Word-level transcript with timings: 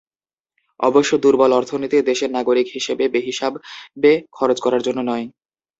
অবশ্য 0.79 1.11
দুর্বল 1.23 1.51
অর্থনীতির 1.53 2.07
দেশের 2.09 2.29
নাগরিক 2.37 2.67
হিসেবে 2.73 3.03
বেহিসাবে 3.13 4.11
খরচ 4.33 4.57
করার 4.61 4.81
জন্য 4.87 4.99
নয়। 5.09 5.25